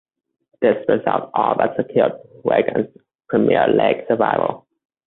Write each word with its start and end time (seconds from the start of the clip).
This 0.63 0.83
result 0.89 1.29
all 1.35 1.53
but 1.55 1.75
secured 1.75 2.13
Wigan's 2.43 2.87
Premier 3.29 3.67
League 3.67 4.03
survival. 4.07 4.65